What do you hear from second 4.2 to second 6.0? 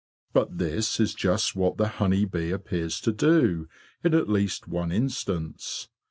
least one instance.